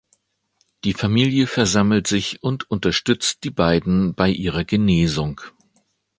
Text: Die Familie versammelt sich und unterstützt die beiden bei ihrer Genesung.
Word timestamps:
Die 0.83 0.93
Familie 0.95 1.45
versammelt 1.45 2.07
sich 2.07 2.41
und 2.41 2.67
unterstützt 2.71 3.43
die 3.43 3.51
beiden 3.51 4.15
bei 4.15 4.31
ihrer 4.31 4.63
Genesung. 4.63 5.39